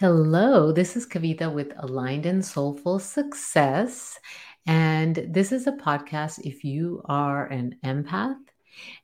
[0.00, 4.18] Hello, this is Kavita with Aligned and Soulful Success.
[4.64, 8.40] And this is a podcast if you are an empath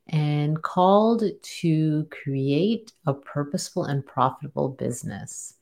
[0.09, 5.57] and called to create a purposeful and profitable business.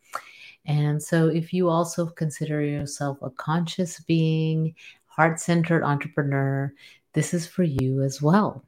[0.66, 4.76] And so, if you also consider yourself a conscious being,
[5.06, 6.72] heart centered entrepreneur,
[7.12, 8.64] this is for you as well.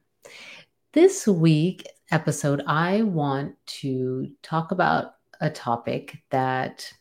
[0.91, 6.91] This week episode, I want to talk about a topic that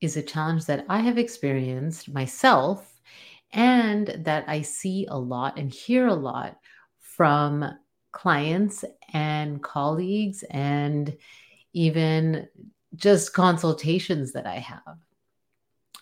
[0.00, 3.00] is a challenge that I have experienced myself
[3.52, 6.58] and that I see a lot and hear a lot
[6.98, 7.64] from
[8.10, 11.16] clients and colleagues and
[11.72, 12.48] even
[12.96, 14.98] just consultations that I have.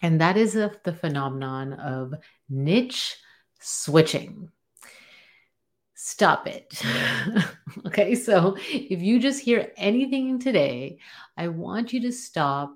[0.02, 2.14] And that is the phenomenon of
[2.48, 3.16] niche
[3.60, 4.50] switching.
[6.02, 6.82] Stop it.
[7.86, 10.98] okay, so if you just hear anything today,
[11.36, 12.74] I want you to stop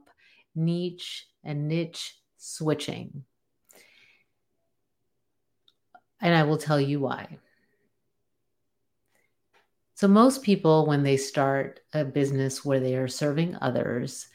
[0.55, 3.25] niche and niche switching.
[6.21, 7.39] And I will tell you why.
[9.95, 14.27] So, most people, when they start a business where they are serving others,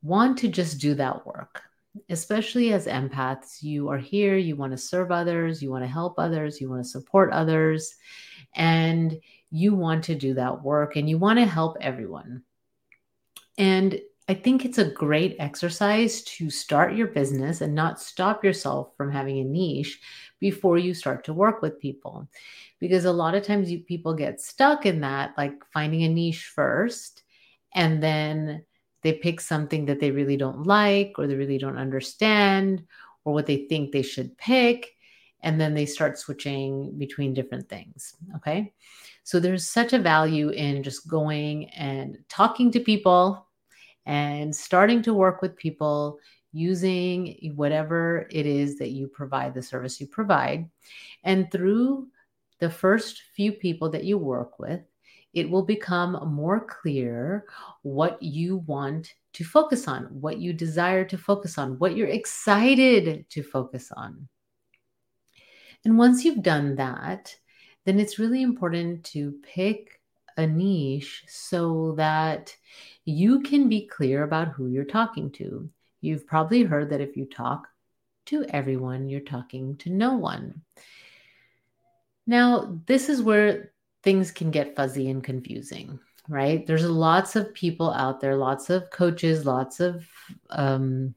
[0.00, 1.67] want to just do that work.
[2.08, 6.18] Especially as empaths, you are here, you want to serve others, you want to help
[6.18, 7.94] others, you want to support others
[8.54, 12.42] and you want to do that work and you want to help everyone.
[13.56, 18.94] And I think it's a great exercise to start your business and not stop yourself
[18.96, 20.00] from having a niche
[20.38, 22.28] before you start to work with people.
[22.78, 26.52] Because a lot of times you, people get stuck in that, like finding a niche
[26.54, 27.22] first,
[27.74, 28.64] and then
[29.02, 32.84] they pick something that they really don't like or they really don't understand
[33.24, 34.94] or what they think they should pick
[35.42, 38.16] and then they start switching between different things.
[38.36, 38.72] Okay.
[39.22, 43.46] So there's such a value in just going and talking to people
[44.06, 46.18] and starting to work with people
[46.52, 50.68] using whatever it is that you provide, the service you provide.
[51.24, 52.08] And through
[52.58, 54.80] the first few people that you work with,
[55.34, 57.44] it will become more clear
[57.82, 63.28] what you want to focus on, what you desire to focus on, what you're excited
[63.30, 64.28] to focus on.
[65.84, 67.34] And once you've done that,
[67.84, 70.00] then it's really important to pick
[70.36, 72.54] a niche so that
[73.04, 75.68] you can be clear about who you're talking to.
[76.00, 77.68] You've probably heard that if you talk
[78.26, 80.62] to everyone, you're talking to no one.
[82.26, 83.72] Now, this is where
[84.02, 85.98] things can get fuzzy and confusing,
[86.28, 86.66] right?
[86.66, 90.06] There's lots of people out there, lots of coaches, lots of
[90.50, 91.14] um,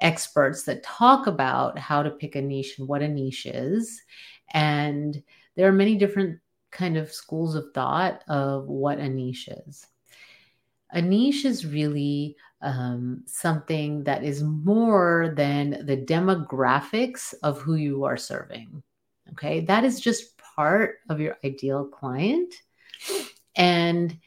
[0.00, 4.02] experts that talk about how to pick a niche and what a niche is.
[4.52, 5.22] And
[5.56, 6.40] there are many different
[6.70, 9.86] kind of schools of thought of what a niche is.
[10.90, 18.04] A niche is really um, something that is more than the demographics of who you
[18.04, 18.82] are serving.
[19.32, 22.54] Okay, that is just part of your ideal client.
[23.56, 24.18] And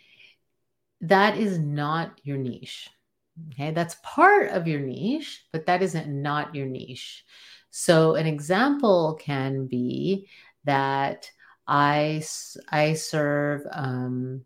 [1.01, 2.89] that is not your niche.
[3.51, 7.23] Okay, that's part of your niche, but that isn't not your niche.
[7.69, 10.27] So an example can be
[10.63, 11.29] that
[11.67, 12.23] I
[12.69, 14.45] I serve um,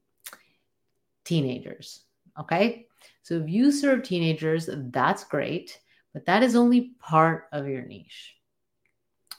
[1.24, 2.02] teenagers.
[2.40, 2.88] Okay,
[3.22, 5.80] so if you serve teenagers, that's great,
[6.14, 8.36] but that is only part of your niche.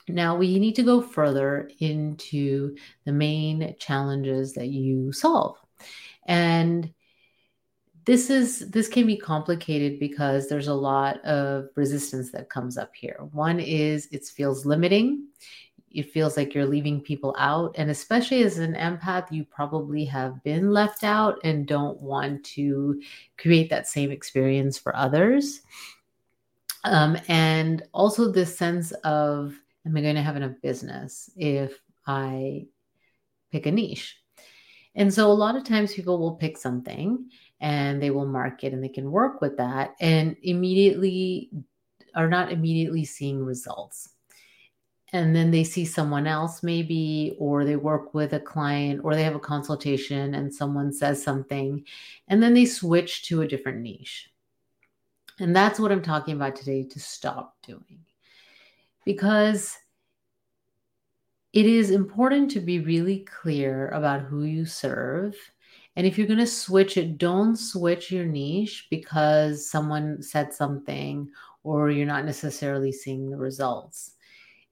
[0.08, 5.58] Now we need to go further into the main challenges that you solve.
[6.26, 6.92] And
[8.04, 12.94] this is this can be complicated because there's a lot of resistance that comes up
[12.94, 13.18] here.
[13.32, 15.28] One is it feels limiting.
[15.90, 17.74] It feels like you're leaving people out.
[17.78, 23.00] And especially as an empath you probably have been left out and don't want to
[23.38, 25.60] create that same experience for others.
[26.84, 29.54] Um, and also this sense of
[29.86, 32.64] am i going to have enough business if i
[33.50, 34.16] pick a niche
[34.94, 38.82] and so a lot of times people will pick something and they will market and
[38.82, 41.50] they can work with that and immediately
[42.14, 44.10] are not immediately seeing results.
[45.14, 49.24] And then they see someone else, maybe, or they work with a client or they
[49.24, 51.84] have a consultation and someone says something,
[52.28, 54.30] and then they switch to a different niche.
[55.38, 58.04] And that's what I'm talking about today to stop doing.
[59.04, 59.78] Because
[61.52, 65.34] it is important to be really clear about who you serve
[65.96, 71.28] and if you're going to switch it, don't switch your niche because someone said something
[71.64, 74.12] or you're not necessarily seeing the results.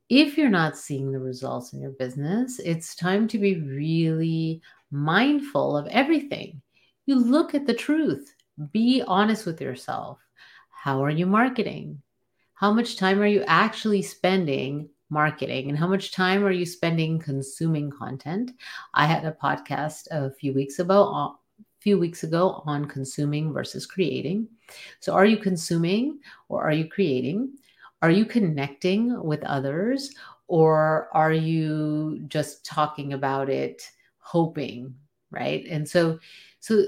[0.09, 5.76] If you're not seeing the results in your business, it's time to be really mindful
[5.76, 6.62] of everything.
[7.06, 8.35] You look at the truth.
[8.73, 10.19] be honest with yourself.
[10.71, 12.03] How are you marketing?
[12.61, 17.19] How much time are you actually spending marketing and how much time are you spending
[17.19, 18.51] consuming content?
[18.93, 21.35] I had a podcast a few weeks ago a
[21.79, 24.47] few weeks ago on consuming versus creating.
[25.01, 26.19] So are you consuming
[26.51, 27.55] or are you creating?
[28.03, 30.15] Are you connecting with others
[30.47, 34.97] or are you just talking about it hoping,
[35.31, 35.65] right?
[35.65, 36.19] And so
[36.59, 36.85] so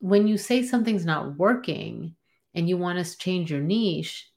[0.00, 2.16] when you say something's not working
[2.54, 4.29] and you want to change your niche,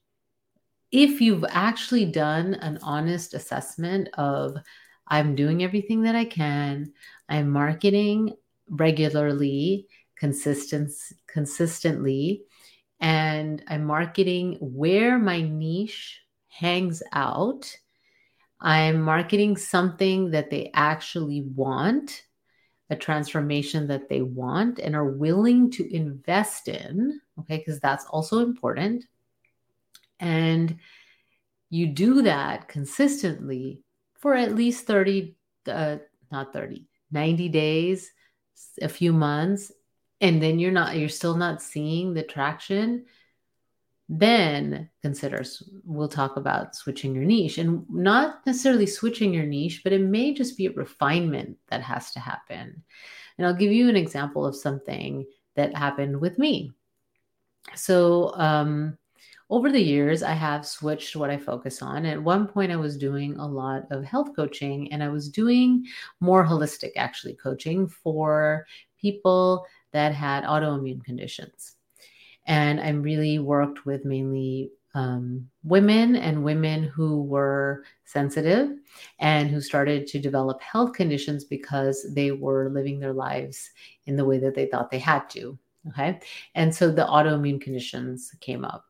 [0.90, 4.56] if you've actually done an honest assessment of
[5.06, 6.92] I'm doing everything that I can,
[7.28, 8.34] I'm marketing
[8.68, 10.90] regularly, consistent,
[11.26, 12.44] consistently,
[13.00, 17.76] and I'm marketing where my niche hangs out.
[18.60, 22.22] I'm marketing something that they actually want,
[22.88, 27.20] a transformation that they want and are willing to invest in.
[27.40, 29.04] Okay, because that's also important.
[30.20, 30.78] And
[31.70, 33.82] you do that consistently
[34.16, 35.36] for at least 30,
[35.68, 35.96] uh,
[36.30, 38.10] not 30, 90 days,
[38.80, 39.72] a few months,
[40.20, 43.04] and then you're not, you're still not seeing the traction,
[44.08, 45.42] then consider,
[45.84, 50.34] we'll talk about switching your niche and not necessarily switching your niche, but it may
[50.34, 52.82] just be a refinement that has to happen.
[53.36, 55.26] And I'll give you an example of something
[55.56, 56.72] that happened with me.
[57.74, 58.98] So, um,
[59.50, 62.06] over the years, I have switched what I focus on.
[62.06, 65.84] At one point, I was doing a lot of health coaching and I was doing
[66.20, 68.66] more holistic, actually, coaching for
[68.98, 71.76] people that had autoimmune conditions.
[72.46, 78.70] And I really worked with mainly um, women and women who were sensitive
[79.18, 83.70] and who started to develop health conditions because they were living their lives
[84.06, 85.58] in the way that they thought they had to.
[85.88, 86.20] Okay.
[86.54, 88.84] And so the autoimmune conditions came up.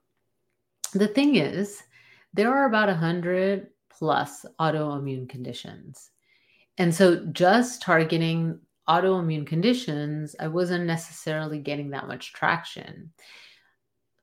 [0.94, 1.82] The thing is,
[2.32, 6.10] there are about 100 plus autoimmune conditions.
[6.78, 8.58] And so just targeting
[8.88, 13.12] autoimmune conditions, I wasn't necessarily getting that much traction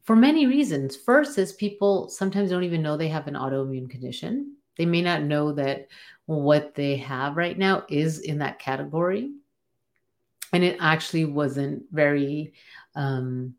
[0.04, 0.96] for many reasons.
[0.96, 4.56] First is people sometimes don't even know they have an autoimmune condition.
[4.78, 5.88] They may not know that
[6.26, 9.32] what they have right now is in that category.
[10.54, 12.54] And it actually wasn't very
[12.96, 13.56] um,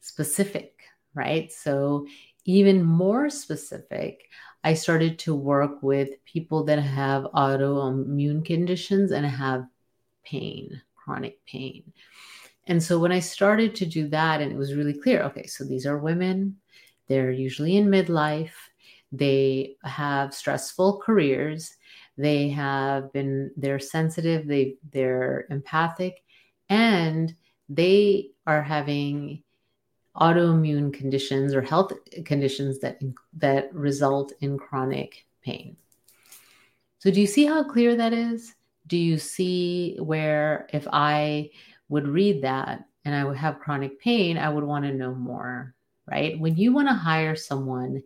[0.00, 0.80] specific,
[1.14, 1.52] right?
[1.52, 2.06] So
[2.44, 4.28] even more specific,
[4.62, 9.66] I started to work with people that have autoimmune conditions and have
[10.24, 11.92] pain, chronic pain.
[12.66, 15.64] And so when I started to do that, and it was really clear okay, so
[15.64, 16.56] these are women,
[17.08, 18.54] they're usually in midlife,
[19.12, 21.74] they have stressful careers,
[22.16, 26.22] they have been, they're sensitive, they, they're empathic,
[26.68, 27.34] and
[27.68, 29.43] they are having
[30.16, 31.92] autoimmune conditions or health
[32.24, 33.00] conditions that
[33.36, 35.76] that result in chronic pain.
[36.98, 38.54] So do you see how clear that is?
[38.86, 41.50] Do you see where if I
[41.88, 45.74] would read that and I would have chronic pain, I would want to know more,
[46.06, 46.38] right?
[46.38, 48.02] When you want to hire someone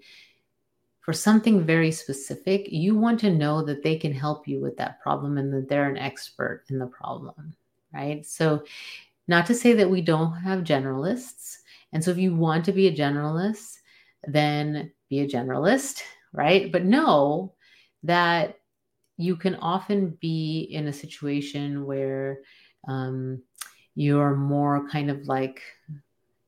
[1.01, 5.01] for something very specific, you want to know that they can help you with that
[5.01, 7.55] problem and that they're an expert in the problem,
[7.93, 8.27] right?
[8.27, 8.65] So,
[9.27, 11.59] not to say that we don't have generalists,
[11.93, 13.75] and so if you want to be a generalist,
[14.25, 16.03] then be a generalist,
[16.33, 16.71] right?
[16.71, 17.55] But know
[18.03, 18.57] that
[19.17, 22.39] you can often be in a situation where
[22.87, 23.43] um,
[23.95, 25.61] you're more kind of like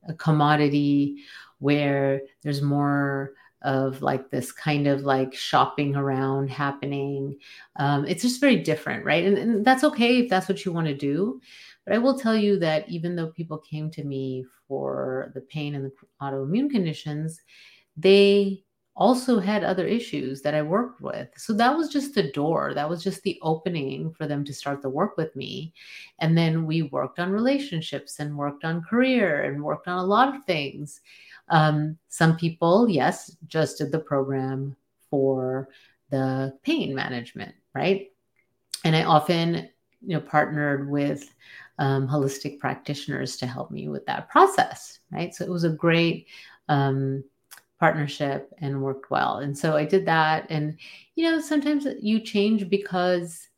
[0.09, 1.25] a commodity
[1.59, 7.36] where there's more of like this kind of like shopping around happening.
[7.76, 9.24] Um, it's just very different, right?
[9.24, 11.40] And, and that's okay if that's what you want to do.
[11.84, 15.74] But I will tell you that even though people came to me for the pain
[15.74, 17.40] and the autoimmune conditions,
[17.96, 18.64] they
[18.96, 21.28] also had other issues that I worked with.
[21.36, 22.74] So that was just the door.
[22.74, 25.72] That was just the opening for them to start the work with me.
[26.18, 30.34] And then we worked on relationships and worked on career and worked on a lot
[30.34, 31.00] of things.
[31.50, 34.76] Um, some people, yes, just did the program
[35.11, 35.69] for
[36.11, 38.12] the pain management, right?
[38.85, 39.69] And I often,
[40.00, 41.35] you know, partnered with
[41.78, 45.35] um, holistic practitioners to help me with that process, right?
[45.35, 46.28] So it was a great
[46.69, 47.25] um,
[47.78, 49.38] partnership and worked well.
[49.38, 50.47] And so I did that.
[50.50, 50.78] And,
[51.16, 53.49] you know, sometimes you change because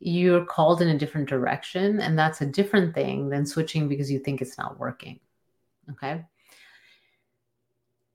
[0.00, 2.00] you're called in a different direction.
[2.00, 5.20] And that's a different thing than switching because you think it's not working.
[5.90, 6.24] Okay.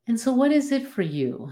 [0.07, 1.51] And so, what is it for you?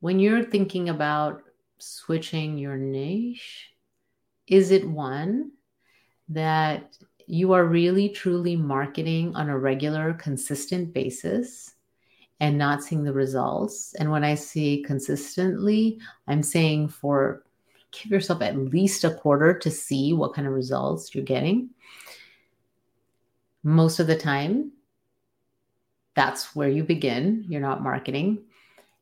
[0.00, 1.42] When you're thinking about
[1.78, 3.70] switching your niche,
[4.46, 5.52] is it one
[6.28, 6.96] that
[7.26, 11.74] you are really truly marketing on a regular, consistent basis
[12.40, 13.94] and not seeing the results.
[13.94, 17.44] And when I say consistently, I'm saying for
[17.92, 21.70] give yourself at least a quarter to see what kind of results you're getting.
[23.62, 24.72] Most of the time,
[26.14, 27.44] that's where you begin.
[27.48, 28.44] You're not marketing.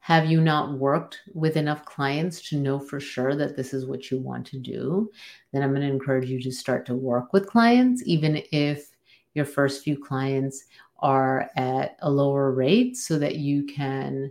[0.01, 4.11] Have you not worked with enough clients to know for sure that this is what
[4.11, 5.11] you want to do?
[5.53, 8.91] Then I'm going to encourage you to start to work with clients, even if
[9.35, 10.65] your first few clients
[11.01, 14.31] are at a lower rate, so that you can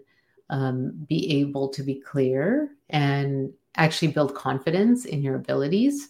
[0.50, 6.09] um, be able to be clear and actually build confidence in your abilities.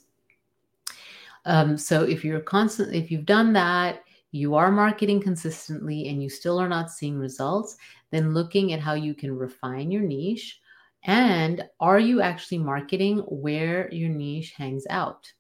[1.46, 6.30] Um, so if you're constantly, if you've done that, you are marketing consistently and you
[6.30, 7.78] still are not seeing results,
[8.12, 10.60] then looking at how you can refine your niche
[11.04, 15.32] and are you actually marketing where your niche hangs out?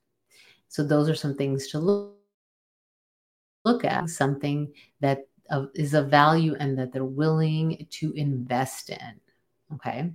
[0.69, 2.15] So those are some things to look
[3.65, 5.27] look at something that
[5.75, 9.19] is of value and that they're willing to invest in.
[9.73, 10.11] Okay.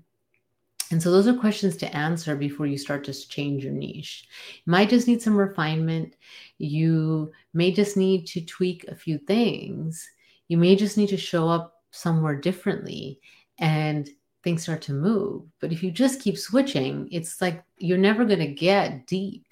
[0.91, 4.29] And so those are questions to answer before you start to change your niche.
[4.65, 6.15] You might just need some refinement.
[6.59, 10.09] You may just need to tweak a few things.
[10.49, 13.21] You may just need to show up somewhere differently
[13.59, 14.09] and
[14.43, 15.45] things start to move.
[15.61, 19.47] But if you just keep switching, it's like you're never going to get deep.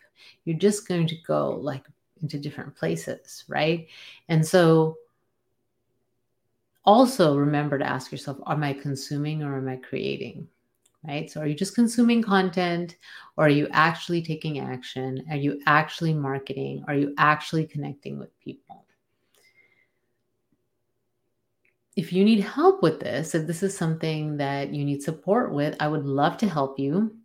[0.45, 1.87] You're just going to go like
[2.21, 3.89] into different places, right?
[4.29, 4.97] And so
[6.85, 10.49] also remember to ask yourself, am I consuming or am I creating?
[11.07, 11.31] Right?
[11.31, 12.97] So, are you just consuming content
[13.37, 15.25] or are you actually taking action?
[15.31, 16.85] Are you actually marketing?
[16.89, 18.85] Are you actually connecting with people?
[21.95, 25.77] If you need help with this, if this is something that you need support with,
[25.79, 27.17] I would love to help you.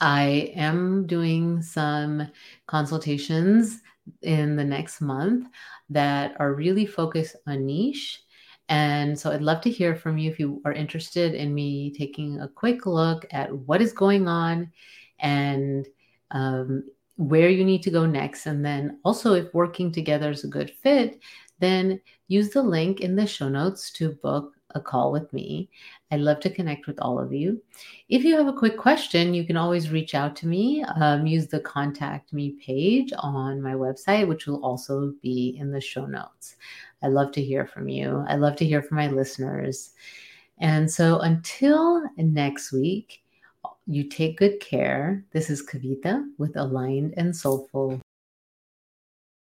[0.00, 2.28] I am doing some
[2.66, 3.80] consultations
[4.22, 5.48] in the next month
[5.90, 8.22] that are really focused on niche
[8.68, 12.40] and so I'd love to hear from you if you are interested in me taking
[12.40, 14.72] a quick look at what is going on
[15.20, 15.86] and
[16.32, 16.84] um,
[17.16, 18.46] where you need to go next.
[18.46, 21.20] And then also, if working together is a good fit,
[21.60, 25.68] then use the link in the show notes to book a call with me.
[26.10, 27.60] I'd love to connect with all of you.
[28.08, 30.84] If you have a quick question, you can always reach out to me.
[30.84, 35.80] Um, use the contact me page on my website, which will also be in the
[35.80, 36.56] show notes.
[37.02, 38.24] I love to hear from you.
[38.28, 39.90] I love to hear from my listeners.
[40.58, 43.22] And so until next week,
[43.86, 45.24] you take good care.
[45.32, 48.00] This is Kavita with Aligned and Soulful.